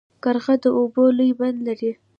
قرغه 0.23 0.53
د 0.63 0.65
اوبو 0.77 1.03
لوی 1.17 1.31
بند 1.39 1.57
لري. 1.67 1.91